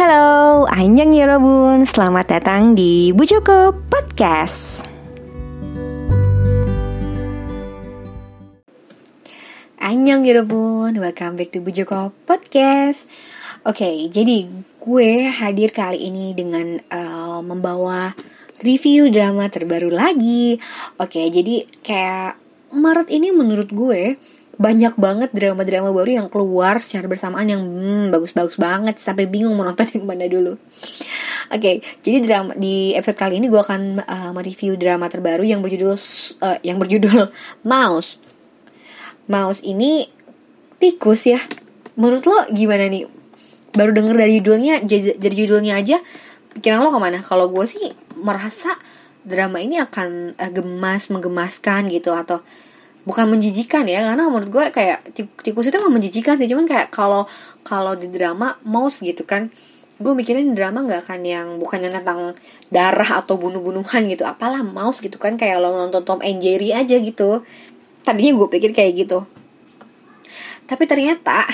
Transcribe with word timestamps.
Halo, 0.00 0.64
Anjang 0.64 1.12
Yorobun 1.12 1.84
Selamat 1.84 2.32
datang 2.32 2.72
di 2.72 3.12
Bu 3.12 3.28
Joko 3.28 3.68
Podcast. 3.92 4.80
Anjang 9.76 10.24
Yorobun 10.24 10.96
Welcome 10.96 11.36
back 11.36 11.52
to 11.52 11.60
Bu 11.60 11.68
Joko 11.68 12.16
Podcast. 12.24 13.04
Oke, 13.68 13.84
okay, 13.84 13.96
jadi 14.08 14.48
gue 14.80 15.28
hadir 15.28 15.68
kali 15.68 16.08
ini 16.08 16.32
dengan 16.32 16.80
uh, 16.88 17.44
membawa 17.44 18.16
review 18.64 19.12
drama 19.12 19.52
terbaru 19.52 19.92
lagi. 19.92 20.56
Oke, 20.96 21.20
okay, 21.20 21.26
jadi 21.28 21.68
kayak 21.84 22.40
Maret 22.72 23.12
ini 23.12 23.36
menurut 23.36 23.68
gue 23.68 24.16
banyak 24.60 24.92
banget 25.00 25.32
drama-drama 25.32 25.88
baru 25.88 26.20
yang 26.20 26.28
keluar 26.28 26.76
secara 26.84 27.08
bersamaan 27.08 27.48
yang 27.48 27.64
hmm, 27.64 28.12
bagus-bagus 28.12 28.60
banget 28.60 29.00
sampai 29.00 29.24
bingung 29.24 29.56
mau 29.56 29.64
nonton 29.64 29.88
yang 29.96 30.04
mana 30.04 30.28
dulu. 30.28 30.52
Oke, 31.48 31.56
okay, 31.56 31.76
jadi 32.04 32.20
drama 32.20 32.52
di 32.52 32.92
episode 32.92 33.16
kali 33.16 33.40
ini 33.40 33.48
gue 33.48 33.56
akan 33.56 34.04
uh, 34.04 34.30
mereview 34.36 34.76
drama 34.76 35.08
terbaru 35.08 35.48
yang 35.48 35.64
berjudul 35.64 35.96
uh, 36.44 36.60
yang 36.60 36.76
berjudul 36.76 37.32
Mouse. 37.72 38.20
Mouse 39.24 39.64
ini 39.64 40.12
tikus 40.76 41.24
ya. 41.24 41.40
Menurut 41.96 42.28
lo 42.28 42.38
gimana 42.52 42.84
nih? 42.84 43.08
Baru 43.72 43.96
denger 43.96 44.18
dari 44.18 44.42
judulnya, 44.42 44.82
jadi 44.84 45.34
judulnya 45.46 45.78
aja, 45.78 46.02
pikiran 46.58 46.82
lo 46.84 46.90
ke 46.90 47.00
mana? 47.00 47.22
Kalau 47.22 47.48
gue 47.48 47.64
sih 47.64 47.96
merasa 48.18 48.76
drama 49.24 49.56
ini 49.56 49.80
akan 49.80 50.36
uh, 50.36 50.50
gemas, 50.52 51.08
menggemaskan 51.08 51.88
gitu 51.88 52.12
atau 52.12 52.44
bukan 53.08 53.32
menjijikan 53.32 53.88
ya 53.88 54.04
karena 54.04 54.28
menurut 54.28 54.50
gue 54.52 54.64
kayak 54.70 55.16
tikus 55.16 55.72
itu 55.72 55.76
emang 55.80 55.96
menjijikan 55.96 56.36
sih 56.36 56.48
cuman 56.48 56.68
kayak 56.68 56.92
kalau 56.92 57.24
kalau 57.64 57.96
di 57.96 58.12
drama 58.12 58.60
mouse 58.64 59.00
gitu 59.00 59.24
kan 59.24 59.48
gue 60.00 60.12
mikirin 60.16 60.56
drama 60.56 60.80
nggak 60.80 61.04
akan 61.04 61.20
yang 61.28 61.48
bukannya 61.60 61.92
tentang 61.92 62.32
darah 62.72 63.20
atau 63.20 63.36
bunuh-bunuhan 63.36 64.08
gitu 64.08 64.24
apalah 64.24 64.64
mouse 64.64 65.04
gitu 65.04 65.20
kan 65.20 65.36
kayak 65.36 65.60
lo 65.60 65.76
nonton 65.76 66.00
Tom 66.08 66.24
and 66.24 66.40
Jerry 66.40 66.72
aja 66.72 66.96
gitu. 66.96 67.44
Tadinya 68.00 68.32
gue 68.32 68.48
pikir 68.48 68.72
kayak 68.72 68.96
gitu. 68.96 69.28
Tapi 70.64 70.88
ternyata 70.88 71.44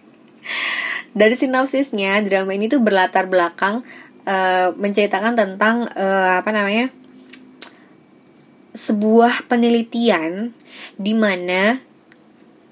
dari 1.18 1.32
sinopsisnya 1.32 2.20
drama 2.20 2.52
ini 2.52 2.68
tuh 2.68 2.84
berlatar 2.84 3.24
belakang 3.24 3.88
uh, 4.28 4.76
menceritakan 4.76 5.32
tentang 5.32 5.88
uh, 5.96 6.44
apa 6.44 6.50
namanya 6.52 6.92
sebuah 8.70 9.50
penelitian 9.50 10.54
di 10.94 11.12
mana 11.12 11.82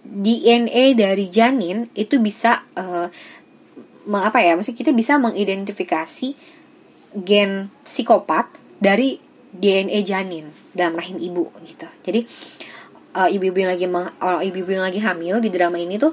DNA 0.09 0.97
dari 0.97 1.27
janin 1.29 1.91
itu 1.93 2.17
bisa 2.23 2.65
uh, 2.79 3.11
apa 4.09 4.39
ya 4.41 4.57
maksudnya 4.57 4.89
kita 4.89 4.93
bisa 4.97 5.21
mengidentifikasi 5.21 6.33
gen 7.13 7.69
psikopat 7.85 8.49
dari 8.81 9.21
DNA 9.53 10.01
janin 10.07 10.49
dalam 10.73 10.97
rahim 10.97 11.19
ibu 11.21 11.51
gitu. 11.65 11.89
Jadi 12.05 12.25
uh, 13.17 13.29
ibu-ibu 13.29 13.57
yang 13.59 13.71
lagi 13.75 13.87
uh, 13.89 14.41
ibu-ibu 14.41 14.71
yang 14.81 14.87
lagi 14.87 15.01
hamil 15.03 15.43
di 15.43 15.51
drama 15.53 15.77
ini 15.77 15.99
tuh 15.99 16.13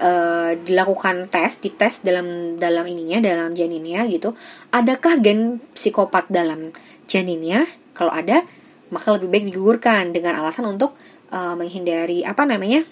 uh, 0.00 0.52
dilakukan 0.54 1.28
tes 1.28 1.60
dites 1.60 2.04
dalam 2.04 2.56
dalam 2.56 2.84
ininya 2.86 3.20
dalam 3.20 3.52
janinnya 3.52 4.06
gitu. 4.08 4.32
Adakah 4.72 5.20
gen 5.20 5.60
psikopat 5.72 6.28
dalam 6.32 6.72
janinnya? 7.08 7.66
Kalau 7.92 8.12
ada 8.12 8.44
maka 8.94 9.18
lebih 9.18 9.28
baik 9.28 9.44
digugurkan 9.50 10.14
dengan 10.14 10.38
alasan 10.38 10.70
untuk 10.70 10.94
uh, 11.34 11.58
menghindari 11.58 12.22
apa 12.22 12.46
namanya 12.46 12.86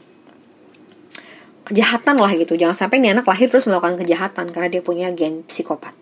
kejahatan 1.63 2.19
lah 2.19 2.35
gitu. 2.35 2.59
Jangan 2.59 2.75
sampai 2.75 2.99
nih 2.99 3.15
anak 3.15 3.31
lahir 3.31 3.47
terus 3.47 3.71
melakukan 3.71 4.03
kejahatan 4.03 4.51
karena 4.51 4.69
dia 4.69 4.83
punya 4.83 5.15
gen 5.15 5.47
psikopat. 5.47 5.95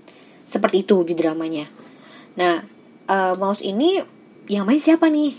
Seperti 0.49 0.89
itu 0.89 1.05
di 1.05 1.13
dramanya. 1.13 1.69
Nah 2.41 2.65
uh, 3.13 3.37
mouse 3.37 3.61
ini 3.61 4.01
yang 4.49 4.65
main 4.65 4.81
siapa 4.81 5.13
nih? 5.13 5.37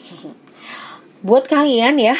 Buat 1.27 1.49
kalian 1.49 1.97
ya 1.97 2.15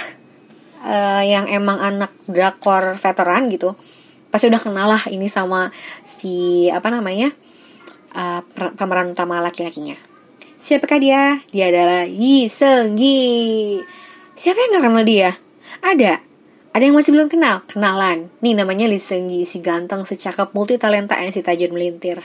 uh, 0.85 1.24
yang 1.24 1.46
emang 1.47 1.78
anak 1.78 2.12
drakor 2.25 2.97
veteran 2.97 3.50
gitu 3.53 3.78
pasti 4.31 4.47
udah 4.47 4.62
kenal 4.63 4.88
lah 4.88 5.03
ini 5.12 5.28
sama 5.28 5.69
si 6.07 6.68
apa 6.72 6.88
namanya 6.88 7.35
uh, 8.16 8.40
pemeran 8.80 9.12
utama 9.12 9.44
laki-lakinya 9.44 10.00
Siapakah 10.61 11.01
dia? 11.01 11.41
Dia 11.49 11.73
adalah 11.73 12.05
Yi 12.05 12.45
Seung 12.45 12.94
Gi. 12.94 13.81
Siapa 14.38 14.61
yang 14.61 14.77
gak 14.77 14.85
kenal 14.85 15.01
dia? 15.09 15.33
Ada. 15.81 16.22
Ada 16.77 16.83
yang 16.85 16.94
masih 16.94 17.17
belum 17.17 17.33
kenal? 17.33 17.66
Kenalan. 17.66 18.29
Nih 18.45 18.53
namanya 18.53 18.85
Lee 18.85 19.01
Seung 19.01 19.25
Gi, 19.25 19.41
si 19.41 19.57
ganteng, 19.57 20.05
secakap, 20.05 20.53
multi 20.53 20.77
talenta 20.77 21.17
yang 21.17 21.33
si 21.33 21.41
tajur 21.41 21.73
melintir. 21.73 22.21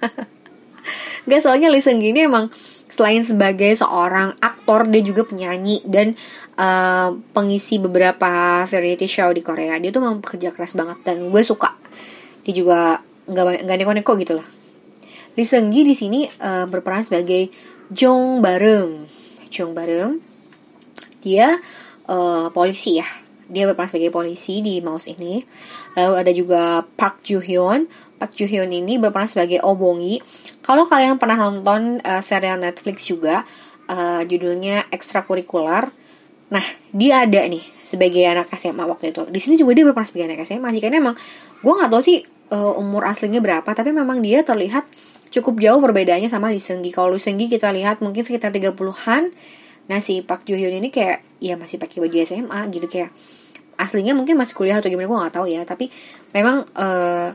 gak 1.28 1.40
soalnya 1.44 1.68
Lee 1.68 1.84
Seung 1.84 2.00
Gi 2.00 2.16
ini 2.16 2.24
emang 2.24 2.48
selain 2.88 3.20
sebagai 3.20 3.76
seorang 3.76 4.40
aktor, 4.40 4.88
dia 4.88 5.04
juga 5.04 5.28
penyanyi 5.28 5.84
dan 5.84 6.16
uh, 6.56 7.12
pengisi 7.36 7.76
beberapa 7.76 8.64
variety 8.64 9.04
show 9.04 9.28
di 9.36 9.44
Korea. 9.44 9.76
Dia 9.76 9.92
tuh 9.92 10.00
memang 10.00 10.24
bekerja 10.24 10.48
keras 10.48 10.72
banget 10.72 10.96
dan 11.04 11.28
gue 11.28 11.42
suka. 11.44 11.76
Dia 12.40 12.56
juga 12.56 13.04
nggak 13.28 13.68
nggak 13.68 13.76
neko-neko 13.84 14.16
gitu 14.16 14.40
loh 14.40 14.48
Lee 15.36 15.44
Seung 15.44 15.68
Gi 15.68 15.84
di 15.84 15.92
sini 15.92 16.24
uh, 16.24 16.64
berperan 16.64 17.04
sebagai 17.04 17.52
Jong 17.92 18.40
Barem. 18.40 19.04
Jong 19.52 19.76
Barem 19.76 20.24
dia 21.20 21.60
uh, 22.08 22.48
polisi 22.56 22.96
ya. 22.96 23.06
Dia 23.46 23.68
berperan 23.68 23.92
sebagai 23.92 24.10
polisi 24.10 24.64
di 24.64 24.80
Mouse 24.80 25.12
ini. 25.12 25.44
Lalu 25.94 26.14
ada 26.16 26.32
juga 26.32 26.62
Park 26.82 27.22
Joo 27.22 27.44
Hyun. 27.44 27.86
Park 28.16 28.32
Joo 28.32 28.48
Hyun 28.48 28.72
ini 28.72 28.96
berperan 28.96 29.28
sebagai 29.28 29.60
Obongi. 29.60 30.24
Kalau 30.64 30.88
kalian 30.88 31.20
pernah 31.20 31.38
nonton 31.38 32.00
uh, 32.02 32.24
serial 32.24 32.58
Netflix 32.58 33.06
juga, 33.06 33.44
uh, 33.92 34.24
judulnya 34.24 34.88
ekstrakurikular. 34.90 35.92
Nah, 36.46 36.64
dia 36.94 37.26
ada 37.26 37.42
nih 37.46 37.62
sebagai 37.82 38.22
anak 38.24 38.50
SMA 38.54 38.82
waktu 38.86 39.14
itu. 39.14 39.28
Di 39.30 39.38
sini 39.38 39.54
juga 39.58 39.76
dia 39.76 39.84
berperan 39.86 40.08
sebagai 40.08 40.32
anak 40.32 40.48
SMA. 40.48 40.72
Jika 40.74 40.90
emang 40.90 41.14
gue 41.62 41.72
nggak 41.76 41.90
tahu 41.92 42.02
sih 42.02 42.24
uh, 42.50 42.74
umur 42.78 43.06
aslinya 43.06 43.38
berapa, 43.42 43.66
tapi 43.66 43.90
memang 43.94 44.22
dia 44.22 44.42
terlihat 44.42 44.86
cukup 45.30 45.60
jauh 45.60 45.80
perbedaannya 45.82 46.30
sama 46.30 46.52
Lee 46.52 46.62
Seung 46.62 46.82
Gi. 46.82 46.90
Kalau 46.94 47.14
Lee 47.14 47.22
Seung 47.22 47.36
Gi 47.36 47.50
kita 47.50 47.70
lihat 47.74 48.00
mungkin 48.00 48.22
sekitar 48.22 48.54
30-an. 48.54 49.32
Nah 49.86 49.98
si 50.02 50.22
Park 50.22 50.46
Jo 50.46 50.58
Hyun 50.58 50.82
ini 50.82 50.90
kayak 50.90 51.22
ya 51.38 51.54
masih 51.54 51.78
pakai 51.78 52.02
baju 52.02 52.16
SMA 52.26 52.60
gitu 52.74 52.86
kayak 52.90 53.10
aslinya 53.76 54.16
mungkin 54.16 54.40
masih 54.40 54.56
kuliah 54.56 54.80
atau 54.80 54.88
gimana 54.88 55.06
gue 55.06 55.18
nggak 55.18 55.34
tahu 55.36 55.46
ya. 55.46 55.62
Tapi 55.62 55.92
memang 56.34 56.66
uh, 56.74 57.30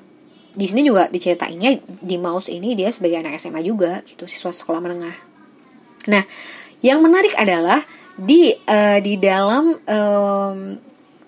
di 0.52 0.66
sini 0.68 0.84
juga 0.84 1.08
diceritainnya 1.08 1.80
di 1.88 2.20
Mouse 2.20 2.52
ini 2.52 2.76
dia 2.76 2.92
sebagai 2.92 3.24
anak 3.24 3.40
SMA 3.40 3.64
juga 3.64 4.04
gitu 4.04 4.28
siswa 4.28 4.52
sekolah 4.52 4.84
menengah. 4.84 5.16
Nah 6.12 6.24
yang 6.84 7.00
menarik 7.00 7.32
adalah 7.40 7.86
di 8.20 8.52
uh, 8.52 9.00
di 9.00 9.16
dalam 9.16 9.80
um, 9.80 10.58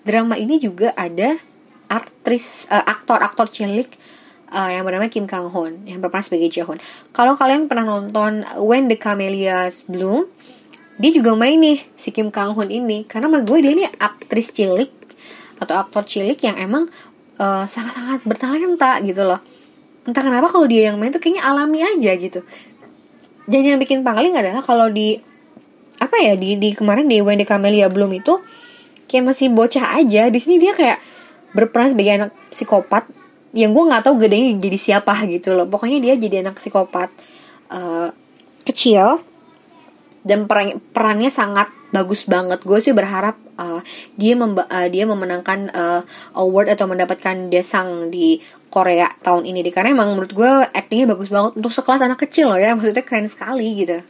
drama 0.04 0.36
ini 0.36 0.60
juga 0.60 0.92
ada 0.92 1.40
aktris 1.88 2.68
uh, 2.68 2.84
aktor-aktor 2.84 3.48
cilik 3.48 3.88
uh, 4.54 4.70
yang 4.70 4.86
bernama 4.86 5.10
Kim 5.10 5.26
Kang 5.26 5.50
Hoon 5.50 5.82
yang 5.84 5.98
berperan 5.98 6.22
sebagai 6.22 6.48
Jaehoon. 6.48 6.78
Kalau 7.10 7.34
kalian 7.34 7.66
pernah 7.66 7.98
nonton 7.98 8.46
When 8.62 8.86
the 8.86 8.94
Camellias 8.94 9.82
Bloom, 9.90 10.30
dia 10.96 11.10
juga 11.10 11.34
main 11.34 11.58
nih 11.58 11.82
si 11.98 12.14
Kim 12.14 12.30
Kang 12.30 12.54
Hoon 12.54 12.70
ini 12.70 13.02
karena 13.04 13.26
menurut 13.26 13.50
gue 13.50 13.58
dia 13.66 13.72
ini 13.74 13.84
aktris 13.98 14.54
cilik 14.54 14.94
atau 15.58 15.74
aktor 15.82 16.06
cilik 16.06 16.38
yang 16.46 16.54
emang 16.54 16.86
uh, 17.42 17.66
sangat-sangat 17.66 18.22
bertalenta 18.22 19.02
gitu 19.02 19.26
loh. 19.26 19.42
Entah 20.06 20.22
kenapa 20.22 20.46
kalau 20.46 20.70
dia 20.70 20.92
yang 20.92 21.02
main 21.02 21.10
tuh 21.10 21.18
kayaknya 21.18 21.42
alami 21.42 21.82
aja 21.82 22.14
gitu. 22.14 22.46
Dan 23.44 23.60
yang 23.66 23.76
bikin 23.82 24.06
pangling 24.06 24.38
adalah 24.38 24.62
kalau 24.62 24.88
di 24.88 25.18
apa 25.98 26.16
ya 26.20 26.36
di 26.36 26.56
di 26.60 26.72
kemarin 26.76 27.08
di 27.10 27.18
When 27.20 27.40
the 27.40 27.46
Camellia 27.48 27.88
Bloom 27.88 28.12
itu 28.14 28.38
kayak 29.10 29.34
masih 29.34 29.50
bocah 29.50 29.98
aja. 29.98 30.30
Di 30.30 30.38
sini 30.38 30.60
dia 30.60 30.76
kayak 30.76 31.00
berperan 31.56 31.90
sebagai 31.90 32.12
anak 32.18 32.30
psikopat 32.50 33.23
yang 33.54 33.70
gue 33.70 33.84
nggak 33.86 34.02
tahu 34.04 34.18
gedenya 34.18 34.58
jadi 34.58 34.78
siapa 34.78 35.14
gitu 35.30 35.54
loh. 35.54 35.70
Pokoknya 35.70 36.02
dia 36.02 36.14
jadi 36.18 36.42
anak 36.42 36.58
psikopat. 36.58 37.08
Uh, 37.70 38.10
kecil. 38.66 39.22
dan 40.24 40.48
peran 40.48 40.80
perannya 40.96 41.28
sangat 41.28 41.68
bagus 41.92 42.24
banget. 42.24 42.64
Gue 42.64 42.80
sih 42.80 42.96
berharap 42.96 43.36
uh, 43.60 43.84
dia 44.16 44.32
memba 44.32 44.64
uh, 44.72 44.88
dia 44.88 45.04
memenangkan 45.04 45.68
uh, 45.68 46.00
award 46.40 46.72
atau 46.72 46.88
mendapatkan 46.88 47.52
desang 47.52 48.08
di 48.08 48.40
Korea 48.72 49.12
tahun 49.20 49.44
ini 49.44 49.68
karena 49.68 49.92
emang 49.92 50.16
menurut 50.16 50.32
gue 50.32 50.52
aktingnya 50.72 51.12
bagus 51.12 51.28
banget 51.28 51.60
untuk 51.60 51.76
sekelas 51.76 52.08
anak 52.08 52.24
kecil 52.24 52.48
loh 52.48 52.56
ya. 52.56 52.72
Maksudnya 52.72 53.04
keren 53.04 53.28
sekali 53.28 53.84
gitu. 53.84 54.00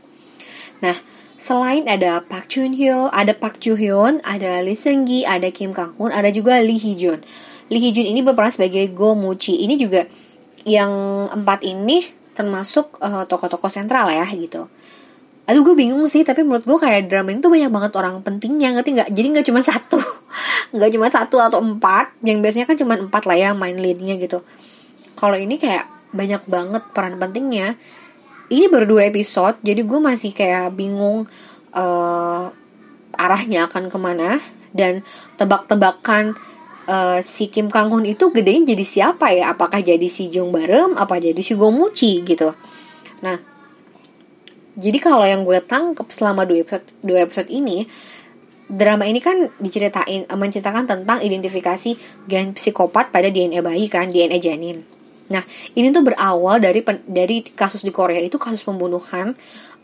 Nah 0.87 0.94
selain 1.35 1.85
ada 1.91 2.23
Park 2.23 2.46
Chun 2.46 2.73
Hyo 2.73 3.11
ada 3.11 3.35
Park 3.35 3.58
Joo 3.58 3.76
Hyun 3.76 4.23
ada 4.25 4.62
Lee 4.62 4.79
Seung 4.79 5.05
Gi 5.05 5.26
ada 5.26 5.50
Kim 5.50 5.75
Kang 5.75 5.93
Hoon 5.99 6.14
ada 6.14 6.31
juga 6.32 6.56
Lee 6.62 6.79
Hee 6.79 6.96
Jun 6.96 7.20
Lee 7.72 7.81
Hee 7.81 7.93
Jun 7.93 8.08
ini 8.08 8.20
berperan 8.20 8.52
sebagai 8.52 8.93
Go 8.93 9.16
Muchi. 9.16 9.64
Ini 9.64 9.75
juga 9.81 10.05
yang 10.64 10.93
empat 11.32 11.64
ini 11.64 12.05
termasuk 12.34 12.99
uh, 13.00 13.25
tokoh-tokoh 13.25 13.70
sentral 13.70 14.11
ya 14.11 14.26
gitu. 14.32 14.66
Aduh 15.44 15.61
gue 15.61 15.76
bingung 15.76 16.00
sih 16.08 16.25
tapi 16.25 16.40
menurut 16.40 16.64
gue 16.64 16.78
kayak 16.81 17.12
drama 17.12 17.28
ini 17.31 17.40
tuh 17.44 17.52
banyak 17.52 17.69
banget 17.69 17.93
orang 18.00 18.25
pentingnya 18.25 18.75
ngerti 18.76 18.90
nggak? 18.96 19.08
Jadi 19.12 19.26
nggak 19.38 19.46
cuma 19.49 19.61
satu, 19.70 20.00
nggak 20.75 20.90
cuma 20.93 21.06
satu 21.08 21.37
atau 21.40 21.61
empat. 21.61 22.16
Yang 22.25 22.38
biasanya 22.44 22.66
kan 22.69 22.76
cuma 22.76 22.94
empat 22.96 23.22
lah 23.28 23.37
ya 23.37 23.50
main 23.52 23.76
leadnya 23.76 24.17
gitu. 24.17 24.44
kalau 25.14 25.38
ini 25.38 25.62
kayak 25.62 25.87
banyak 26.10 26.43
banget 26.46 26.82
peran 26.94 27.19
pentingnya 27.22 27.78
ini 28.52 28.70
baru 28.70 28.87
dua 28.87 29.02
episode 29.08 29.58
jadi 29.67 29.82
gue 29.82 30.00
masih 30.00 30.31
kayak 30.31 30.78
bingung 30.78 31.26
uh, 31.75 32.44
arahnya 33.19 33.67
akan 33.70 33.90
ke 33.90 33.99
mana 33.99 34.38
dan 34.75 35.06
tebak-tebakan 35.38 36.38
uh, 36.88 37.19
si 37.20 37.48
Kim 37.48 37.69
Kang 37.72 37.90
Hoon 37.92 38.08
itu 38.08 38.31
gedenya 38.32 38.72
jadi 38.72 38.84
siapa 38.84 39.32
ya? 39.32 39.52
Apakah 39.52 39.81
jadi 39.81 40.08
si 40.08 40.28
Jung 40.32 40.52
Barem? 40.54 40.96
Apa 40.96 41.20
jadi 41.20 41.38
si 41.40 41.56
Gomuchi 41.56 42.25
gitu? 42.25 42.52
Nah 43.20 43.36
jadi 44.75 44.98
kalau 44.98 45.22
yang 45.22 45.46
gue 45.46 45.62
tangkep 45.62 46.06
selama 46.10 46.42
dua 46.42 46.66
episode 46.66 46.86
dua 47.00 47.22
episode 47.22 47.46
ini 47.46 47.86
drama 48.66 49.06
ini 49.06 49.22
kan 49.22 49.52
diceritain 49.60 50.26
eh, 50.26 50.38
menceritakan 50.38 50.88
tentang 50.88 51.19
identifikasi 51.22 51.94
gen 52.26 52.56
psikopat 52.56 53.14
pada 53.14 53.31
DNA 53.31 53.60
bayi 53.62 53.86
kan 53.86 54.10
DNA 54.10 54.38
janin. 54.42 54.82
Nah 55.31 55.44
ini 55.78 55.88
tuh 55.94 56.04
berawal 56.04 56.58
dari 56.60 56.82
dari 57.06 57.44
kasus 57.44 57.86
di 57.86 57.92
Korea 57.94 58.20
itu 58.20 58.36
kasus 58.36 58.66
pembunuhan 58.66 59.36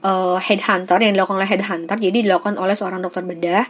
uh, 0.05 0.39
headhunter 0.41 0.99
yang 1.01 1.13
dilakukan 1.17 1.41
oleh 1.41 1.49
headhunter. 1.49 1.97
Jadi 1.97 2.25
dilakukan 2.25 2.57
oleh 2.57 2.75
seorang 2.77 3.01
dokter 3.01 3.25
bedah 3.25 3.65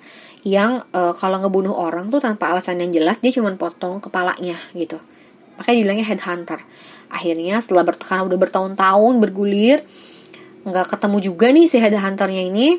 yang 0.46 0.82
uh, 0.94 1.12
kalau 1.14 1.42
ngebunuh 1.42 1.74
orang 1.74 2.08
tuh 2.08 2.22
tanpa 2.22 2.50
alasan 2.54 2.80
yang 2.80 2.90
jelas 2.90 3.20
dia 3.20 3.34
cuma 3.34 3.52
potong 3.54 4.00
kepalanya 4.00 4.56
gitu. 4.72 4.98
Makanya 5.60 5.76
dibilangnya 5.76 6.06
headhunter. 6.06 6.60
Akhirnya 7.10 7.58
setelah 7.60 7.84
bertekan 7.84 8.24
udah 8.24 8.38
bertahun-tahun 8.38 9.14
bergulir 9.20 9.82
nggak 10.60 10.92
ketemu 10.92 11.16
juga 11.24 11.46
nih 11.50 11.66
si 11.66 11.80
headhunternya 11.80 12.42
ini 12.52 12.76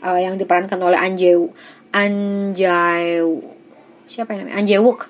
uh, 0.00 0.20
yang 0.20 0.40
diperankan 0.40 0.80
oleh 0.80 0.96
Anjew 0.96 1.52
Anjew 1.92 3.44
siapa 4.08 4.34
yang 4.34 4.48
namanya? 4.48 4.56
Anjewuk 4.60 5.08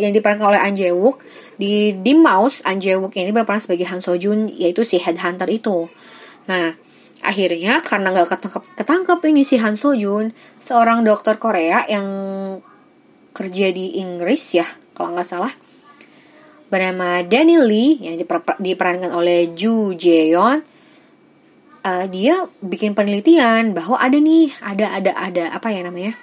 yang 0.00 0.16
diperankan 0.16 0.48
oleh 0.48 0.60
Anjewuk 0.64 1.20
di 1.60 1.92
di 2.00 2.12
Mouse 2.16 2.64
Anjewuk 2.64 3.12
ini 3.20 3.34
berperan 3.36 3.60
sebagai 3.60 3.84
Han 3.90 4.00
Sojun 4.00 4.48
yaitu 4.48 4.80
si 4.86 4.96
headhunter 4.96 5.44
itu 5.52 5.92
nah 6.48 6.74
akhirnya 7.22 7.84
karena 7.84 8.14
nggak 8.14 8.28
ketangkep 8.30 8.62
ketangkep 8.78 9.18
ini 9.28 9.42
si 9.44 9.60
Han 9.60 9.76
Sojun 9.76 10.32
seorang 10.58 11.04
dokter 11.04 11.36
Korea 11.36 11.84
yang 11.86 12.06
kerja 13.36 13.70
di 13.70 14.02
Inggris 14.02 14.58
ya 14.58 14.66
kalau 14.98 15.14
nggak 15.14 15.28
salah. 15.28 15.54
Bernama 16.68 17.24
Daniel 17.24 17.64
Lee 17.64 17.96
yang 18.02 18.20
diper, 18.20 18.44
diperankan 18.60 19.08
oleh 19.14 19.54
Ju 19.56 19.96
Jaeon 19.96 20.60
uh, 21.86 22.04
dia 22.10 22.44
bikin 22.60 22.92
penelitian 22.92 23.72
bahwa 23.72 23.96
ada 23.96 24.18
nih 24.20 24.52
ada 24.60 24.92
ada 24.92 25.12
ada 25.16 25.44
apa 25.54 25.68
ya 25.72 25.86
namanya? 25.86 26.18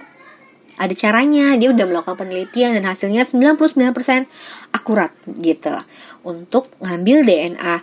Ada 0.75 0.91
caranya 0.91 1.55
dia 1.55 1.71
udah 1.71 1.87
melakukan 1.87 2.27
penelitian 2.27 2.75
dan 2.75 2.83
hasilnya 2.83 3.23
99% 3.23 4.27
akurat 4.75 5.15
gitu. 5.39 5.71
Untuk 6.27 6.67
ngambil 6.83 7.23
DNA 7.23 7.63
eh, 7.63 7.81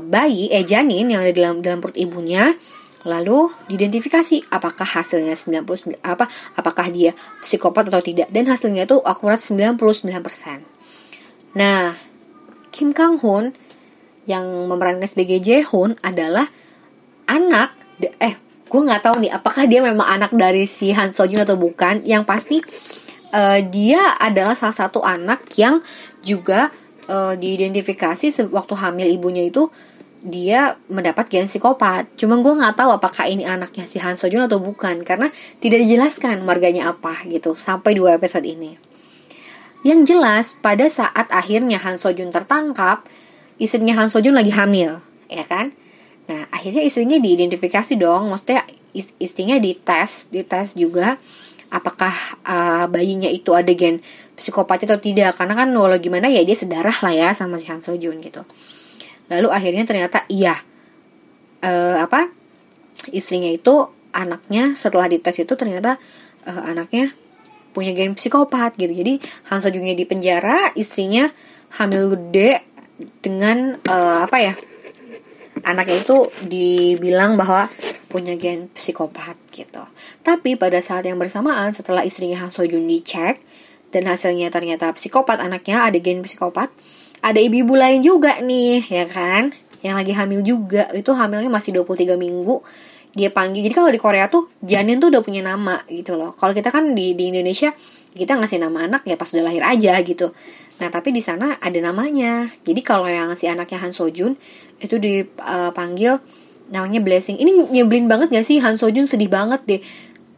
bayi 0.00 0.48
eh 0.48 0.64
janin 0.64 1.10
yang 1.10 1.26
ada 1.26 1.32
dalam 1.34 1.60
dalam 1.60 1.82
perut 1.82 1.98
ibunya 1.98 2.56
lalu 3.02 3.50
diidentifikasi 3.66 4.46
apakah 4.54 4.86
hasilnya 4.86 5.34
99 5.34 5.98
apa 6.06 6.30
apakah 6.54 6.86
dia 6.88 7.18
psikopat 7.42 7.90
atau 7.90 7.98
tidak 7.98 8.30
dan 8.30 8.46
hasilnya 8.46 8.86
itu 8.86 9.02
akurat 9.02 9.42
99%. 9.42 9.74
Nah, 11.58 11.98
Kim 12.70 12.94
Kang 12.94 13.18
Hoon 13.18 13.52
yang 14.24 14.46
memerankan 14.70 15.10
sebagai 15.10 15.42
Jae 15.42 15.66
Hoon 15.66 15.98
adalah 16.00 16.46
anak 17.26 17.74
eh 18.22 18.38
gue 18.72 18.80
nggak 18.80 19.02
tahu 19.04 19.16
nih 19.20 19.32
apakah 19.34 19.68
dia 19.68 19.84
memang 19.84 20.06
anak 20.08 20.32
dari 20.32 20.64
si 20.64 20.94
Han 20.96 21.12
Seo 21.12 21.28
Jun 21.28 21.44
atau 21.44 21.58
bukan 21.60 22.00
yang 22.08 22.24
pasti 22.24 22.62
uh, 23.34 23.60
dia 23.60 24.16
adalah 24.16 24.56
salah 24.56 24.72
satu 24.72 25.04
anak 25.04 25.44
yang 25.60 25.84
juga 26.24 26.72
uh, 27.08 27.34
diidentifikasi 27.34 28.50
waktu 28.50 28.74
hamil 28.78 29.08
ibunya 29.08 29.46
itu 29.48 29.70
dia 30.22 30.78
mendapat 30.86 31.26
gen 31.26 31.50
psikopat. 31.50 32.06
Cuma 32.14 32.38
gue 32.38 32.54
nggak 32.54 32.78
tahu 32.78 32.90
apakah 32.94 33.26
ini 33.26 33.42
anaknya 33.42 33.84
si 33.90 33.98
Han 33.98 34.14
Seo 34.14 34.30
Jun 34.30 34.46
atau 34.46 34.62
bukan 34.62 35.02
karena 35.02 35.34
tidak 35.58 35.82
dijelaskan 35.82 36.46
marganya 36.46 36.94
apa 36.94 37.26
gitu 37.26 37.58
sampai 37.58 37.98
dua 37.98 38.14
episode 38.14 38.46
ini. 38.46 38.78
Yang 39.82 40.14
jelas 40.14 40.54
pada 40.54 40.86
saat 40.86 41.26
akhirnya 41.34 41.82
Han 41.82 41.98
Seo 41.98 42.14
Jun 42.14 42.30
tertangkap, 42.30 43.02
istrinya 43.58 43.98
Han 43.98 44.06
Seo 44.06 44.22
Jun 44.22 44.38
lagi 44.38 44.54
hamil, 44.54 45.02
ya 45.26 45.42
kan? 45.42 45.74
Nah, 46.30 46.46
akhirnya 46.54 46.86
istrinya 46.86 47.18
diidentifikasi 47.18 47.98
dong, 47.98 48.30
maksudnya 48.30 48.62
istrinya 49.18 49.58
dites, 49.58 50.30
dites 50.30 50.78
juga 50.78 51.18
apakah 51.72 52.12
uh, 52.44 52.84
bayinya 52.92 53.32
itu 53.32 53.56
ada 53.56 53.72
gen 53.72 54.04
psikopat 54.36 54.84
atau 54.84 55.00
tidak 55.00 55.32
karena 55.40 55.56
kan 55.56 55.68
walau 55.72 55.96
gimana 55.96 56.28
ya 56.28 56.44
dia 56.44 56.52
sedarah 56.52 56.94
lah 57.00 57.12
ya 57.16 57.28
sama 57.32 57.56
si 57.56 57.72
Han 57.72 57.80
Seo 57.80 57.96
Jun 57.96 58.20
gitu. 58.20 58.44
Lalu 59.32 59.48
akhirnya 59.48 59.88
ternyata 59.88 60.28
iya 60.28 60.60
uh, 61.64 61.96
apa 61.96 62.28
istrinya 63.10 63.48
itu 63.48 63.88
anaknya 64.12 64.76
setelah 64.76 65.08
dites 65.08 65.40
itu 65.40 65.56
ternyata 65.56 65.96
uh, 66.44 66.62
anaknya 66.68 67.16
punya 67.72 67.96
gen 67.96 68.12
psikopat 68.12 68.76
gitu. 68.76 68.92
Jadi 68.92 69.16
Han 69.48 69.58
Seo 69.64 69.72
Junnya 69.72 69.96
di 69.96 70.04
penjara, 70.04 70.76
istrinya 70.76 71.32
hamil 71.80 72.12
gede 72.12 72.68
dengan 73.24 73.80
uh, 73.88 74.28
apa 74.28 74.38
ya? 74.44 74.54
Anaknya 75.62 76.02
itu 76.02 76.16
dibilang 76.46 77.38
bahwa 77.38 77.70
punya 78.12 78.36
gen 78.36 78.68
psikopat 78.76 79.40
gitu. 79.54 79.82
Tapi 80.20 80.58
pada 80.60 80.78
saat 80.84 81.08
yang 81.08 81.16
bersamaan 81.16 81.72
setelah 81.72 82.04
istrinya 82.04 82.44
Han 82.44 82.52
Sojun 82.52 82.84
dicek 82.84 83.40
dan 83.92 84.04
hasilnya 84.08 84.52
ternyata 84.52 84.92
psikopat 84.92 85.40
anaknya 85.40 85.88
ada 85.88 85.96
gen 85.96 86.20
psikopat, 86.20 86.68
ada 87.24 87.38
ibu-ibu 87.40 87.72
lain 87.72 88.04
juga 88.04 88.40
nih 88.44 88.84
ya 88.84 89.04
kan? 89.08 89.54
Yang 89.80 89.94
lagi 89.98 90.12
hamil 90.14 90.40
juga. 90.44 90.86
Itu 90.94 91.16
hamilnya 91.16 91.50
masih 91.50 91.74
23 91.82 92.14
minggu. 92.20 92.62
Dia 93.12 93.28
panggil. 93.28 93.66
Jadi 93.66 93.74
kalau 93.74 93.90
di 93.92 94.00
Korea 94.00 94.30
tuh 94.30 94.48
janin 94.64 94.96
tuh 95.02 95.12
udah 95.12 95.20
punya 95.20 95.44
nama 95.44 95.84
gitu 95.90 96.16
loh. 96.16 96.32
Kalau 96.36 96.54
kita 96.56 96.72
kan 96.72 96.96
di 96.96 97.12
di 97.12 97.28
Indonesia 97.34 97.74
kita 98.12 98.36
ngasih 98.36 98.60
nama 98.60 98.86
anak 98.88 99.02
ya 99.08 99.16
pas 99.16 99.28
udah 99.32 99.44
lahir 99.48 99.64
aja 99.64 99.96
gitu 100.04 100.32
Nah, 100.82 100.90
tapi 100.90 101.14
di 101.14 101.22
sana 101.22 101.62
ada 101.62 101.78
namanya. 101.78 102.50
Jadi 102.66 102.82
kalau 102.82 103.06
yang 103.06 103.30
si 103.38 103.46
anaknya 103.46 103.78
Han 103.86 103.94
Sojun 103.94 104.34
itu 104.82 104.98
dipanggil 104.98 106.18
uh, 106.18 106.22
namanya 106.74 106.98
Blessing. 106.98 107.38
Ini 107.38 107.70
nyebelin 107.70 108.10
banget 108.10 108.34
gak 108.34 108.42
sih 108.42 108.58
Han 108.58 108.74
Sojun 108.74 109.06
sedih 109.06 109.30
banget 109.30 109.62
deh. 109.62 109.80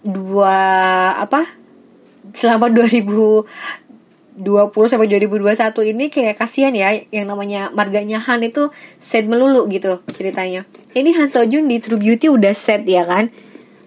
Dua 0.05 0.53
apa? 1.17 1.49
Selama 2.37 2.69
2020 2.69 4.37
sampai 4.84 5.08
2021 5.08 5.93
ini 5.96 6.13
kayak 6.13 6.37
kasihan 6.37 6.77
ya 6.77 6.93
yang 7.08 7.25
namanya 7.25 7.72
marganya 7.72 8.20
Han 8.29 8.44
itu 8.44 8.69
sad 9.01 9.25
melulu 9.25 9.65
gitu 9.72 10.05
ceritanya. 10.13 10.69
Ini 10.93 11.08
Han 11.25 11.32
Sojun 11.32 11.72
di 11.72 11.81
True 11.81 11.96
Beauty 11.96 12.29
udah 12.29 12.53
sad 12.53 12.84
ya 12.84 13.08
kan? 13.08 13.32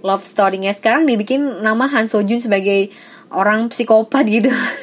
Love 0.01 0.25
story-nya 0.25 0.73
sekarang 0.73 1.05
dibikin 1.05 1.61
nama 1.61 1.85
Han 1.85 2.09
Sojun 2.09 2.41
sebagai 2.41 2.89
orang 3.31 3.67
psikopat 3.71 4.25
gitu. 4.27 4.51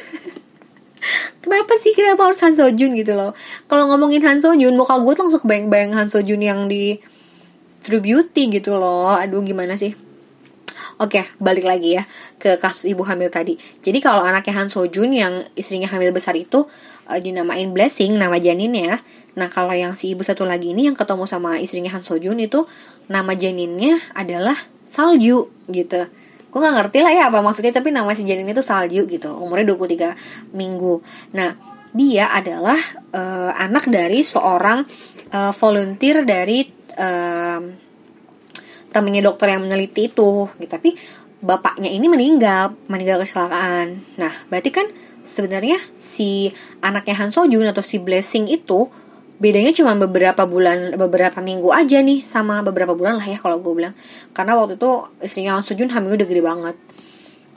kenapa 1.45 1.73
sih 1.77 1.93
kenapa 1.93 2.25
harus 2.25 2.41
Han 2.41 2.57
Sojun 2.57 2.97
gitu 2.97 3.13
loh 3.13 3.37
kalau 3.69 3.85
ngomongin 3.93 4.25
Han 4.25 4.41
Sojun 4.41 4.73
muka 4.73 4.97
gue 4.97 5.13
tuh 5.13 5.29
langsung 5.29 5.43
kebayang-bayang 5.45 5.93
Han 5.93 6.09
Sojun 6.09 6.41
yang 6.41 6.65
di 6.65 6.97
True 7.85 8.01
Beauty 8.01 8.49
gitu 8.49 8.73
loh 8.73 9.13
aduh 9.13 9.45
gimana 9.45 9.77
sih 9.77 9.93
Oke, 10.95 11.27
balik 11.43 11.67
lagi 11.67 11.99
ya 11.99 12.07
ke 12.39 12.55
kasus 12.55 12.87
ibu 12.87 13.03
hamil 13.03 13.27
tadi. 13.27 13.59
Jadi 13.83 13.99
kalau 13.99 14.23
anaknya 14.23 14.63
Han 14.63 14.71
Sojun 14.71 15.11
yang 15.11 15.43
istrinya 15.59 15.91
hamil 15.91 16.15
besar 16.15 16.39
itu 16.39 16.71
uh, 17.11 17.19
dinamain 17.19 17.67
Blessing, 17.75 18.15
nama 18.15 18.39
janinnya. 18.39 19.03
Nah, 19.35 19.51
kalau 19.51 19.75
yang 19.75 19.91
si 19.99 20.15
ibu 20.15 20.23
satu 20.23 20.47
lagi 20.47 20.71
ini 20.71 20.87
yang 20.87 20.95
ketemu 20.95 21.27
sama 21.27 21.59
istrinya 21.59 21.91
Han 21.91 21.99
Sojun 21.99 22.39
itu 22.39 22.63
nama 23.11 23.35
janinnya 23.35 23.99
adalah 24.15 24.55
Salju 24.87 25.51
gitu 25.67 26.07
gue 26.55 26.63
gak 26.63 26.75
ngerti 26.79 27.03
lah 27.03 27.11
ya 27.11 27.23
apa 27.27 27.43
maksudnya 27.43 27.75
tapi 27.75 27.91
nama 27.91 28.15
si 28.15 28.23
janin 28.23 28.47
itu 28.47 28.63
salju 28.63 29.03
gitu 29.11 29.27
umurnya 29.35 29.75
23 29.75 30.55
minggu. 30.55 31.03
Nah 31.35 31.51
dia 31.91 32.31
adalah 32.31 32.79
uh, 33.11 33.51
anak 33.59 33.91
dari 33.91 34.23
seorang 34.23 34.87
uh, 35.35 35.51
volunteer 35.51 36.23
dari 36.23 36.63
uh, 36.95 37.59
temennya 38.87 39.27
dokter 39.27 39.51
yang 39.51 39.67
meneliti 39.67 40.07
itu 40.07 40.47
gitu. 40.47 40.71
Tapi 40.71 40.95
bapaknya 41.43 41.91
ini 41.91 42.07
meninggal 42.07 42.71
meninggal 42.87 43.19
kecelakaan. 43.27 43.99
Nah 44.15 44.31
berarti 44.47 44.71
kan 44.71 44.87
sebenarnya 45.27 45.75
si 45.99 46.55
anaknya 46.79 47.19
Han 47.19 47.35
Sojun 47.35 47.67
atau 47.67 47.83
si 47.83 47.99
Blessing 47.99 48.47
itu 48.47 48.87
bedanya 49.35 49.75
cuma 49.75 49.95
beberapa 49.99 50.47
bulan 50.47 50.95
beberapa 50.95 51.43
minggu 51.43 51.67
aja 51.75 51.99
nih 51.99 52.23
sama 52.23 52.63
beberapa 52.63 52.95
bulan 52.95 53.19
lah 53.19 53.27
ya 53.27 53.37
kalau 53.39 53.59
gue 53.59 53.73
bilang. 53.75 53.93
Karena 54.31 54.55
waktu 54.55 54.79
itu 54.79 54.91
istrinya 55.19 55.59
Sujun 55.59 55.91
hamil 55.91 56.15
udah 56.15 56.27
gede 56.27 56.43
banget. 56.43 56.75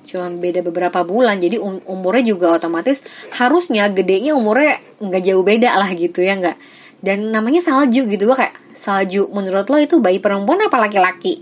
Cuma 0.08 0.32
beda 0.32 0.64
beberapa 0.64 1.04
bulan 1.04 1.38
jadi 1.38 1.60
um, 1.60 1.78
umurnya 1.86 2.32
juga 2.34 2.56
otomatis 2.56 3.04
harusnya 3.36 3.86
gedenya 3.92 4.32
umurnya 4.32 4.80
nggak 4.98 5.22
jauh 5.22 5.44
beda 5.44 5.76
lah 5.78 5.90
gitu 5.94 6.24
ya 6.24 6.34
nggak. 6.34 6.58
Dan 6.98 7.30
namanya 7.30 7.62
salju 7.62 8.10
gitu 8.10 8.26
gue 8.26 8.36
kayak 8.36 8.58
salju. 8.74 9.30
Menurut 9.30 9.70
lo 9.70 9.78
itu 9.78 10.02
bayi 10.02 10.18
perempuan 10.18 10.58
apa 10.66 10.82
laki-laki? 10.82 11.38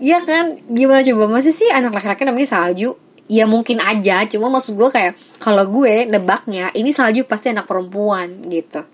Iya 0.00 0.24
kan? 0.28 0.64
Gimana 0.64 1.04
coba? 1.04 1.28
Masih 1.28 1.52
sih 1.52 1.68
anak 1.68 1.92
laki-laki 1.92 2.24
namanya 2.24 2.48
salju 2.48 3.03
ya 3.30 3.44
mungkin 3.48 3.80
aja. 3.80 4.24
Cuma 4.28 4.52
maksud 4.52 4.76
gue 4.76 4.88
kayak 4.90 5.16
kalau 5.40 5.64
gue 5.68 6.08
nebaknya 6.08 6.70
ini 6.76 6.90
salju 6.92 7.24
pasti 7.24 7.52
anak 7.52 7.68
perempuan 7.68 8.44
gitu. 8.48 8.84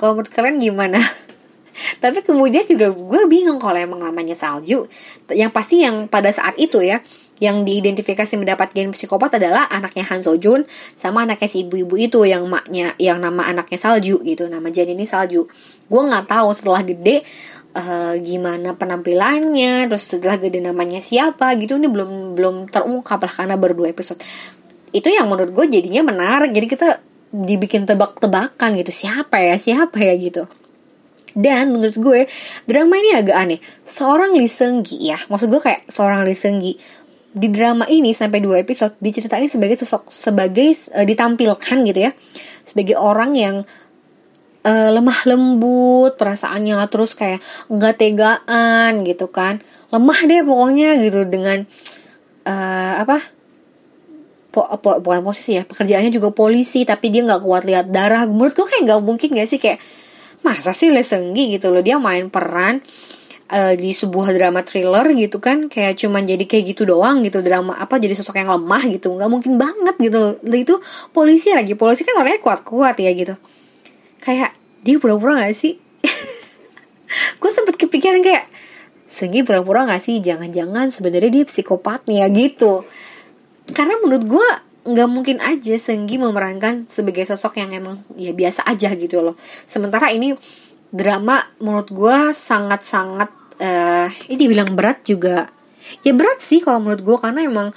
Kalau 0.00 0.18
menurut 0.18 0.32
kalian 0.32 0.58
gimana? 0.58 1.00
Tapi 2.02 2.22
kemudian 2.22 2.62
juga 2.66 2.90
gue 2.90 3.20
bingung 3.26 3.58
kalau 3.58 3.78
emang 3.78 4.02
namanya 4.02 4.34
salju. 4.34 4.86
Yang 5.30 5.50
pasti 5.50 5.82
yang 5.82 6.06
pada 6.06 6.30
saat 6.30 6.54
itu 6.58 6.82
ya 6.82 7.02
yang 7.42 7.66
diidentifikasi 7.66 8.38
mendapat 8.38 8.70
gen 8.70 8.94
psikopat 8.94 9.42
adalah 9.42 9.66
anaknya 9.66 10.06
Han 10.06 10.22
Sojun 10.22 10.62
sama 10.94 11.26
anaknya 11.26 11.50
si 11.50 11.66
ibu-ibu 11.66 11.98
itu 11.98 12.22
yang 12.22 12.46
maknya 12.46 12.94
yang 13.02 13.18
nama 13.18 13.50
anaknya 13.50 13.74
salju 13.74 14.22
gitu. 14.22 14.46
Nama 14.46 14.62
Jen 14.70 14.94
ini 14.94 15.02
salju. 15.02 15.50
Gue 15.90 16.02
nggak 16.06 16.30
tahu 16.30 16.48
setelah 16.54 16.86
gede 16.86 17.26
uh, 17.74 18.14
gimana 18.22 18.78
penampilannya 18.78 19.90
terus 19.90 20.06
setelah 20.08 20.38
gede 20.38 20.62
namanya 20.62 21.02
siapa 21.02 21.52
gitu 21.58 21.76
ini 21.76 21.90
belum 21.90 22.38
belum 22.38 22.56
terungkap 22.70 23.20
lah 23.20 23.32
karena 23.32 23.54
baru 23.58 23.74
dua 23.84 23.88
episode. 23.90 24.22
Itu 24.94 25.10
yang 25.10 25.26
menurut 25.26 25.50
gue 25.50 25.66
jadinya 25.66 26.06
menarik 26.06 26.54
jadi 26.54 26.66
kita 26.70 26.88
dibikin 27.34 27.82
tebak-tebakan 27.82 28.78
gitu 28.78 28.94
siapa 28.94 29.42
ya 29.42 29.58
siapa 29.58 29.98
ya 29.98 30.14
gitu. 30.14 30.46
Dan 31.34 31.74
menurut 31.74 31.98
gue 31.98 32.20
drama 32.70 32.94
ini 32.94 33.10
agak 33.18 33.36
aneh. 33.36 33.60
Seorang 33.82 34.38
Lee 34.38 34.46
Seung 34.46 34.86
Gi 34.86 35.10
ya 35.10 35.18
maksud 35.26 35.50
gue 35.50 35.58
kayak 35.58 35.90
seorang 35.90 36.22
Lee 36.22 36.38
Seung 36.38 36.62
Gi. 36.62 36.78
Di 37.34 37.50
drama 37.50 37.90
ini 37.90 38.14
sampai 38.14 38.38
dua 38.38 38.62
episode 38.62 38.94
diceritain 39.02 39.50
sebagai 39.50 39.74
sosok 39.82 40.14
sebagai 40.14 40.70
uh, 40.94 41.02
ditampilkan 41.02 41.78
gitu 41.90 42.00
ya. 42.06 42.14
Sebagai 42.62 42.94
orang 42.94 43.34
yang 43.34 43.66
uh, 44.64 44.90
lemah 44.90 45.20
lembut 45.28 46.16
perasaannya 46.16 46.80
terus 46.88 47.12
kayak 47.14 47.40
nggak 47.68 47.94
tegaan 48.00 49.04
gitu 49.04 49.28
kan. 49.28 49.60
Lemah 49.92 50.18
deh 50.26 50.42
pokoknya 50.42 50.98
gitu 51.04 51.28
dengan 51.28 51.68
uh, 52.48 52.94
apa? 53.04 53.20
Po, 54.54 54.62
po, 54.78 55.02
bukan 55.02 55.26
posisi 55.26 55.58
ya 55.58 55.66
pekerjaannya 55.66 56.14
juga 56.14 56.30
polisi 56.30 56.86
tapi 56.86 57.10
dia 57.10 57.22
nggak 57.26 57.42
kuat 57.42 57.62
lihat 57.66 57.90
darah. 57.90 58.26
Menurut 58.26 58.54
gue 58.54 58.66
kayak 58.66 58.82
nggak 58.86 59.00
mungkin 59.02 59.28
gak 59.34 59.48
sih? 59.50 59.58
Kayak 59.58 59.82
masa 60.46 60.70
sih 60.70 60.94
Lesenggi 60.94 61.58
gitu 61.58 61.74
loh 61.74 61.82
dia 61.82 61.98
main 61.98 62.30
peran 62.30 62.78
uh, 63.50 63.74
di 63.74 63.90
sebuah 63.90 64.30
drama 64.30 64.62
thriller 64.62 65.10
gitu 65.18 65.42
kan. 65.42 65.66
Kayak 65.66 65.98
cuman 65.98 66.22
jadi 66.22 66.44
kayak 66.46 66.64
gitu 66.70 66.86
doang 66.86 67.26
gitu 67.26 67.42
drama 67.42 67.74
apa 67.82 67.98
jadi 67.98 68.14
sosok 68.14 68.38
yang 68.38 68.54
lemah 68.54 68.82
gitu. 68.86 69.10
Nggak 69.10 69.30
mungkin 69.30 69.58
banget 69.58 69.98
gitu 69.98 70.38
itu 70.54 70.78
polisi 71.10 71.50
lagi 71.50 71.74
polisi 71.74 72.06
kan 72.06 72.14
orangnya 72.14 72.38
kuat-kuat 72.38 72.94
ya 73.02 73.10
gitu 73.10 73.34
kayak 74.24 74.56
dia 74.80 74.96
pura-pura 74.96 75.44
gak 75.44 75.52
sih? 75.52 75.76
Gue 77.40 77.50
sempet 77.52 77.76
kepikiran 77.76 78.24
kayak 78.24 78.48
Segi 79.14 79.46
pura-pura 79.46 79.86
gak 79.86 80.02
sih? 80.02 80.18
Jangan-jangan 80.18 80.90
sebenarnya 80.90 81.30
dia 81.30 81.44
psikopatnya 81.46 82.26
gitu. 82.34 82.82
Karena 83.70 83.94
menurut 84.02 84.24
gue 84.26 84.48
nggak 84.84 85.08
mungkin 85.08 85.40
aja 85.40 85.80
Senggi 85.80 86.20
memerankan 86.20 86.84
sebagai 86.84 87.24
sosok 87.24 87.56
yang 87.56 87.72
emang 87.72 87.96
ya 88.18 88.34
biasa 88.36 88.66
aja 88.68 88.92
gitu 88.98 89.24
loh. 89.24 89.38
Sementara 89.64 90.12
ini 90.12 90.36
drama 90.92 91.40
menurut 91.62 91.88
gue 91.88 92.16
sangat-sangat 92.36 93.30
uh, 93.62 94.08
ini 94.28 94.44
bilang 94.44 94.76
berat 94.76 95.00
juga. 95.06 95.48
Ya 96.04 96.12
berat 96.12 96.44
sih 96.44 96.60
kalau 96.60 96.82
menurut 96.82 97.00
gue 97.00 97.16
karena 97.16 97.40
emang 97.46 97.72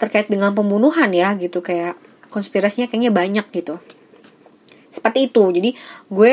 terkait 0.00 0.32
dengan 0.32 0.56
pembunuhan 0.56 1.12
ya 1.12 1.36
gitu. 1.36 1.60
Kayak 1.60 1.98
konspirasinya 2.32 2.88
kayaknya 2.88 3.12
banyak 3.12 3.46
gitu 3.52 3.76
seperti 4.96 5.28
itu. 5.28 5.44
Jadi 5.52 5.70
gue 6.08 6.32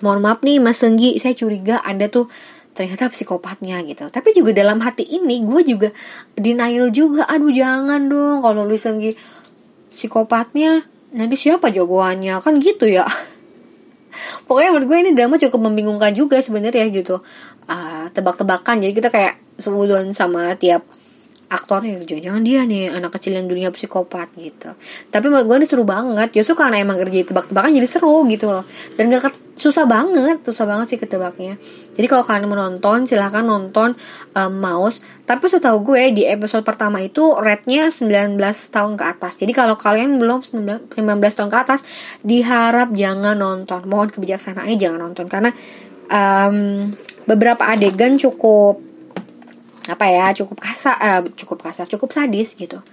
mohon 0.00 0.22
maaf 0.22 0.40
nih 0.46 0.62
Mas 0.62 0.80
Senggi 0.80 1.18
saya 1.18 1.34
curiga 1.34 1.82
anda 1.82 2.06
tuh 2.06 2.30
ternyata 2.78 3.10
psikopatnya 3.10 3.82
gitu. 3.82 4.06
Tapi 4.06 4.30
juga 4.30 4.54
dalam 4.54 4.78
hati 4.78 5.02
ini 5.02 5.42
gue 5.42 5.60
juga 5.66 5.88
denial 6.38 6.94
juga. 6.94 7.26
Aduh 7.26 7.50
jangan 7.50 8.06
dong. 8.06 8.38
Kalau 8.38 8.62
lu 8.62 8.78
Senggi 8.78 9.18
psikopatnya 9.90 10.86
nanti 11.10 11.34
siapa 11.34 11.74
jagoannya? 11.74 12.38
Kan 12.38 12.62
gitu 12.62 12.86
ya. 12.86 13.02
Pokoknya 14.46 14.70
menurut 14.78 14.86
gue 14.86 14.98
ini 15.02 15.10
drama 15.18 15.34
cukup 15.42 15.58
membingungkan 15.58 16.14
juga 16.14 16.38
sebenarnya 16.38 16.86
gitu. 16.94 17.18
Uh, 17.66 18.06
tebak-tebakan. 18.14 18.78
Jadi 18.78 18.92
kita 18.94 19.10
kayak 19.10 19.42
seudon 19.58 20.14
sama 20.14 20.54
tiap 20.54 20.86
aktornya 21.48 21.96
gitu. 22.04 22.20
Jangan-jangan 22.20 22.42
dia 22.44 22.60
nih 22.68 22.84
anak 22.92 23.16
kecil 23.16 23.32
yang 23.40 23.48
dunia 23.48 23.68
psikopat 23.72 24.36
gitu. 24.36 24.76
Tapi 25.08 25.26
menurut 25.32 25.48
gue 25.48 25.56
ini 25.64 25.66
seru 25.66 25.84
banget. 25.88 26.28
Justru 26.36 26.60
karena 26.60 26.76
emang 26.80 27.00
kerja 27.00 27.24
tebak-tebakan 27.24 27.72
jadi 27.72 27.88
seru 27.88 28.24
gitu 28.28 28.52
loh. 28.52 28.64
Dan 28.94 29.08
gak 29.08 29.32
susah 29.58 29.90
banget 29.90 30.44
susah 30.44 30.68
banget 30.68 30.86
sih 30.94 30.98
ketebaknya. 31.00 31.58
Jadi 31.98 32.06
kalau 32.06 32.22
kalian 32.22 32.46
mau 32.46 32.58
nonton 32.60 33.08
silahkan 33.08 33.42
nonton 33.42 33.96
um, 34.36 34.52
Mouse. 34.54 35.00
Tapi 35.24 35.44
setahu 35.48 35.82
gue 35.82 36.12
di 36.14 36.28
episode 36.28 36.62
pertama 36.62 37.00
itu 37.00 37.34
rate-nya 37.34 37.88
19 37.88 38.38
tahun 38.70 38.92
ke 39.00 39.04
atas. 39.04 39.40
Jadi 39.40 39.52
kalau 39.56 39.74
kalian 39.74 40.20
belum 40.20 40.44
19 40.44 40.92
tahun 41.16 41.50
ke 41.50 41.58
atas 41.58 41.80
diharap 42.22 42.92
jangan 42.92 43.40
nonton. 43.40 43.88
Mohon 43.88 44.14
kebijaksanaannya 44.14 44.76
jangan 44.76 45.00
nonton. 45.00 45.26
Karena 45.26 45.50
um, 46.12 46.56
beberapa 47.24 47.68
adegan 47.68 48.16
cukup 48.16 48.87
apa 49.88 50.04
ya 50.12 50.30
cukup 50.36 50.60
kasar 50.60 50.96
uh, 51.00 51.24
cukup 51.32 51.64
kasar 51.64 51.88
cukup 51.88 52.12
sadis 52.12 52.54
gitu. 52.54 52.84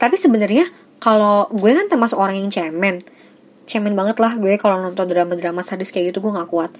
Tapi 0.00 0.16
sebenarnya 0.16 0.66
kalau 0.98 1.46
gue 1.52 1.70
kan 1.70 1.86
termasuk 1.86 2.18
orang 2.18 2.40
yang 2.40 2.50
cemen. 2.50 3.04
Cemen 3.68 3.92
banget 3.92 4.16
lah 4.16 4.34
gue 4.40 4.56
kalau 4.56 4.80
nonton 4.80 5.04
drama-drama 5.04 5.60
sadis 5.60 5.92
kayak 5.92 6.16
gitu 6.16 6.24
gue 6.24 6.32
nggak 6.32 6.48
kuat. 6.48 6.72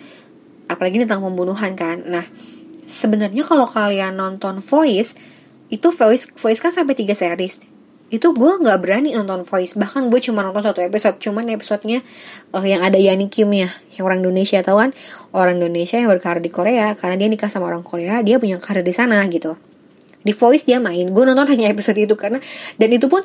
Apalagi 0.73 1.05
tentang 1.05 1.21
pembunuhan 1.21 1.77
kan. 1.77 2.01
Nah 2.09 2.25
sebenarnya 2.89 3.45
kalau 3.45 3.69
kalian 3.69 4.17
nonton 4.17 4.65
Voice 4.65 5.15
itu 5.69 5.93
Voice 5.93 6.33
Voice 6.33 6.61
kan 6.65 6.73
sampai 6.73 6.97
tiga 6.97 7.13
series 7.13 7.78
itu 8.09 8.33
gue 8.33 8.53
nggak 8.65 8.79
berani 8.81 9.13
nonton 9.13 9.45
Voice. 9.45 9.77
Bahkan 9.77 10.09
gue 10.09 10.21
cuma 10.25 10.41
nonton 10.41 10.65
satu 10.65 10.81
episode. 10.81 11.21
Cuman 11.21 11.45
episodenya 11.53 12.01
uh, 12.57 12.65
yang 12.65 12.81
ada 12.81 12.97
Yani 12.97 13.29
Kim 13.29 13.53
ya 13.53 13.69
yang 13.97 14.09
orang 14.09 14.25
Indonesia 14.25 14.65
tau 14.65 14.81
kan? 14.81 14.97
Orang 15.37 15.61
Indonesia 15.61 16.01
yang 16.01 16.09
berkarir 16.09 16.41
di 16.41 16.49
Korea 16.49 16.97
karena 16.97 17.21
dia 17.21 17.29
nikah 17.29 17.53
sama 17.53 17.69
orang 17.69 17.85
Korea 17.85 18.25
dia 18.25 18.41
punya 18.41 18.57
karir 18.57 18.81
di 18.81 18.97
sana 18.97 19.21
gitu. 19.29 19.61
Di 20.25 20.33
Voice 20.33 20.65
dia 20.65 20.81
main. 20.81 21.13
Gue 21.13 21.25
nonton 21.29 21.45
hanya 21.53 21.69
episode 21.69 22.01
itu 22.01 22.17
karena 22.17 22.41
dan 22.81 22.89
itu 22.89 23.13
pun 23.13 23.21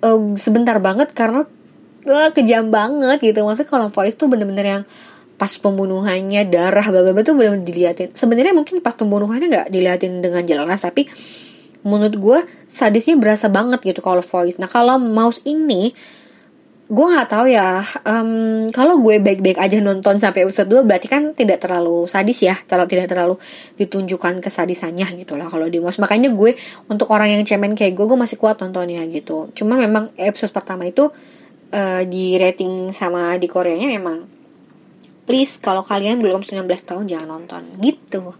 uh, 0.00 0.20
sebentar 0.40 0.80
banget 0.80 1.12
karena 1.12 1.44
uh, 2.08 2.30
kejam 2.32 2.72
banget 2.72 3.20
gitu. 3.20 3.44
Maksudnya 3.44 3.68
kalau 3.68 3.86
Voice 3.92 4.16
tuh 4.16 4.32
bener-bener 4.32 4.80
yang 4.80 4.82
pas 5.36 5.52
pembunuhannya 5.58 6.46
darah 6.48 6.86
bla 6.88 7.04
bla 7.04 7.20
tuh 7.20 7.36
bener-bener 7.36 7.68
diliatin. 7.68 8.16
Sebenarnya 8.16 8.56
mungkin 8.56 8.80
pas 8.80 8.96
pembunuhannya 8.96 9.52
nggak 9.52 9.68
diliatin 9.68 10.24
dengan 10.24 10.40
jelas 10.48 10.80
tapi 10.80 11.04
menurut 11.82 12.16
gue 12.18 12.38
sadisnya 12.66 13.18
berasa 13.18 13.50
banget 13.50 13.82
gitu 13.82 14.00
kalau 14.02 14.22
voice. 14.22 14.58
Nah 14.58 14.70
kalau 14.70 14.98
mouse 14.98 15.42
ini 15.46 15.94
gue 16.92 17.06
nggak 17.08 17.30
tahu 17.30 17.46
ya 17.48 17.80
um, 18.04 18.68
kalau 18.68 19.00
gue 19.00 19.16
baik-baik 19.16 19.56
aja 19.56 19.80
nonton 19.80 20.20
sampai 20.20 20.44
episode 20.44 20.68
2 20.68 20.84
berarti 20.84 21.08
kan 21.08 21.32
tidak 21.32 21.64
terlalu 21.64 22.04
sadis 22.04 22.44
ya 22.44 22.52
terlalu 22.68 22.88
tidak 22.92 23.08
terlalu 23.08 23.34
ditunjukkan 23.80 24.44
kesadisannya 24.44 25.08
gitu 25.16 25.40
lah 25.40 25.48
kalau 25.48 25.72
di 25.72 25.80
mouse. 25.80 25.96
Makanya 26.02 26.28
gue 26.34 26.52
untuk 26.92 27.08
orang 27.14 27.32
yang 27.32 27.42
cemen 27.48 27.72
kayak 27.72 27.96
gue 27.96 28.04
gue 28.04 28.18
masih 28.18 28.36
kuat 28.36 28.60
nontonnya 28.60 29.02
gitu. 29.08 29.48
Cuman 29.56 29.80
memang 29.80 30.04
episode 30.20 30.52
pertama 30.52 30.84
itu 30.84 31.08
uh, 31.72 32.02
di 32.04 32.36
rating 32.36 32.92
sama 32.92 33.40
di 33.40 33.48
Koreanya 33.48 33.88
memang 33.88 34.41
please 35.24 35.58
kalau 35.62 35.82
kalian 35.86 36.18
belum 36.18 36.42
19 36.42 36.66
tahun 36.66 37.04
jangan 37.06 37.28
nonton 37.28 37.62
gitu 37.80 38.34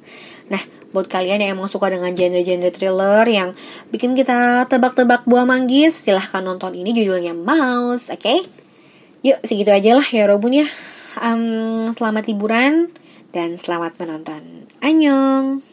nah 0.51 0.63
buat 0.93 1.09
kalian 1.09 1.41
yang 1.41 1.57
emang 1.57 1.73
suka 1.73 1.89
dengan 1.89 2.13
genre-genre 2.13 2.69
thriller 2.69 3.25
yang 3.25 3.57
bikin 3.89 4.13
kita 4.13 4.69
tebak-tebak 4.69 5.25
buah 5.25 5.49
manggis, 5.49 6.05
silahkan 6.05 6.45
nonton 6.45 6.77
ini 6.77 6.93
judulnya 6.93 7.33
Mouse, 7.33 8.13
oke? 8.13 8.21
Okay? 8.21 8.45
Yuk, 9.25 9.41
segitu 9.41 9.73
aja 9.73 9.97
lah 9.97 10.05
ya 10.05 10.29
Robun 10.29 10.53
ya. 10.53 10.69
Um, 11.17 11.89
selamat 11.97 12.29
liburan 12.29 12.93
dan 13.33 13.57
selamat 13.57 13.97
menonton. 13.97 14.69
Annyeong! 14.85 15.65